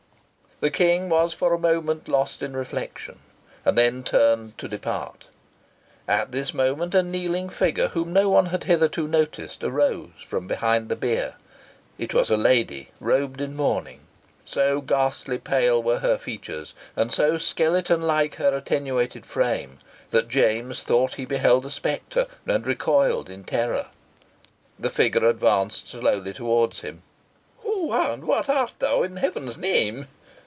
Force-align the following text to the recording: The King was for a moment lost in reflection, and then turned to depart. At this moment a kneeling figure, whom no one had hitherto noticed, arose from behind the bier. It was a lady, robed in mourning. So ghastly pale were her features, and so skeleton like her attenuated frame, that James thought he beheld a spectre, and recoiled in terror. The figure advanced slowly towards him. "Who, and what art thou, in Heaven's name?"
The 0.61 0.69
King 0.69 1.09
was 1.09 1.33
for 1.33 1.55
a 1.55 1.59
moment 1.59 2.07
lost 2.07 2.43
in 2.43 2.55
reflection, 2.55 3.17
and 3.65 3.75
then 3.75 4.03
turned 4.03 4.59
to 4.59 4.67
depart. 4.67 5.25
At 6.07 6.31
this 6.31 6.53
moment 6.53 6.93
a 6.93 7.01
kneeling 7.01 7.49
figure, 7.49 7.87
whom 7.87 8.13
no 8.13 8.29
one 8.29 8.45
had 8.45 8.65
hitherto 8.65 9.07
noticed, 9.07 9.63
arose 9.63 10.11
from 10.23 10.45
behind 10.45 10.87
the 10.89 10.95
bier. 10.95 11.33
It 11.97 12.13
was 12.13 12.29
a 12.29 12.37
lady, 12.37 12.89
robed 12.99 13.41
in 13.41 13.55
mourning. 13.55 14.01
So 14.45 14.81
ghastly 14.81 15.39
pale 15.39 15.81
were 15.81 15.97
her 15.97 16.19
features, 16.19 16.75
and 16.95 17.11
so 17.11 17.39
skeleton 17.39 18.03
like 18.03 18.35
her 18.35 18.53
attenuated 18.55 19.25
frame, 19.25 19.79
that 20.11 20.29
James 20.29 20.83
thought 20.83 21.15
he 21.15 21.25
beheld 21.25 21.65
a 21.65 21.71
spectre, 21.71 22.27
and 22.45 22.67
recoiled 22.67 23.31
in 23.31 23.45
terror. 23.45 23.87
The 24.77 24.91
figure 24.91 25.27
advanced 25.27 25.87
slowly 25.87 26.33
towards 26.33 26.81
him. 26.81 27.01
"Who, 27.61 27.91
and 27.93 28.25
what 28.25 28.47
art 28.47 28.75
thou, 28.77 29.01
in 29.01 29.15
Heaven's 29.15 29.57
name?" 29.57 30.07